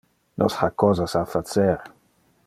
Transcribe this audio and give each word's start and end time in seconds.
Nos 0.41 0.55
ha 0.61 0.69
cosas 0.71 1.15
a 1.15 1.23
facer. 1.35 1.79